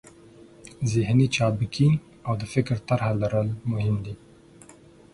[0.91, 1.89] ذهني چابکي
[2.27, 4.15] او د فکر طرحه لرل مهم دي.